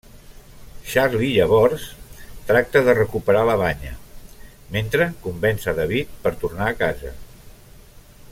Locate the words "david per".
5.83-6.37